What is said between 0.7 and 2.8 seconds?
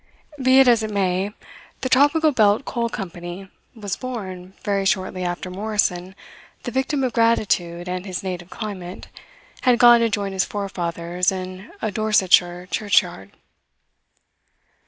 it may, the Tropical Belt